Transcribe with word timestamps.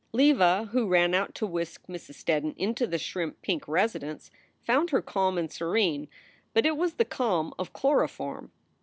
Leva, 0.13 0.67
who 0.71 0.87
ran 0.87 1.13
out 1.13 1.35
to 1.35 1.45
whisk 1.45 1.85
Mrs. 1.85 2.15
Steddon 2.23 2.55
into 2.57 2.87
the 2.87 2.97
shrimp 2.97 3.39
pink 3.43 3.67
residence, 3.67 4.31
found 4.63 4.89
her 4.89 4.99
calm 4.99 5.37
and 5.37 5.53
serene. 5.53 6.07
But 6.55 6.65
it 6.65 6.75
was 6.75 6.95
the 6.95 7.05
calm 7.05 7.53
of 7.59 7.71
chloroform. 7.71 8.51